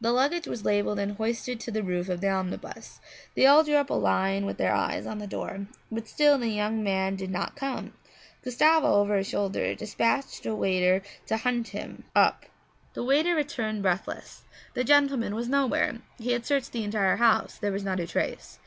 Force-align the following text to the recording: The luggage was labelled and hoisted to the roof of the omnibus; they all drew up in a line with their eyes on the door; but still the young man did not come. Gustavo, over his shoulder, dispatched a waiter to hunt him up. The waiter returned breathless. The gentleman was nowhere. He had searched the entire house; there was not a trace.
The 0.00 0.12
luggage 0.12 0.46
was 0.46 0.64
labelled 0.64 1.00
and 1.00 1.16
hoisted 1.16 1.58
to 1.58 1.72
the 1.72 1.82
roof 1.82 2.08
of 2.08 2.20
the 2.20 2.28
omnibus; 2.30 3.00
they 3.34 3.44
all 3.44 3.64
drew 3.64 3.74
up 3.74 3.90
in 3.90 3.96
a 3.96 3.98
line 3.98 4.46
with 4.46 4.56
their 4.56 4.72
eyes 4.72 5.04
on 5.04 5.18
the 5.18 5.26
door; 5.26 5.66
but 5.90 6.06
still 6.06 6.38
the 6.38 6.46
young 6.46 6.84
man 6.84 7.16
did 7.16 7.32
not 7.32 7.56
come. 7.56 7.92
Gustavo, 8.44 8.86
over 8.94 9.16
his 9.16 9.26
shoulder, 9.26 9.74
dispatched 9.74 10.46
a 10.46 10.54
waiter 10.54 11.02
to 11.26 11.38
hunt 11.38 11.66
him 11.74 12.04
up. 12.14 12.46
The 12.92 13.02
waiter 13.02 13.34
returned 13.34 13.82
breathless. 13.82 14.44
The 14.74 14.84
gentleman 14.84 15.34
was 15.34 15.48
nowhere. 15.48 15.98
He 16.18 16.30
had 16.30 16.46
searched 16.46 16.70
the 16.70 16.84
entire 16.84 17.16
house; 17.16 17.58
there 17.58 17.72
was 17.72 17.82
not 17.82 17.98
a 17.98 18.06
trace. 18.06 18.60